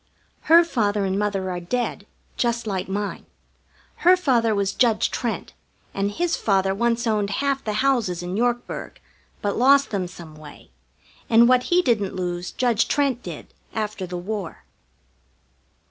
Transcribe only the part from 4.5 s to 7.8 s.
was Judge Trent, and his father once owned half the